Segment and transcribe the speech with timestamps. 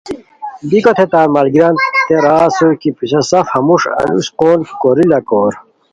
[0.69, 5.53] بیکو تھے تان ملگیریانتے را اسور کی پِسہ سف ہموݰ انوسو قون کوری لاکور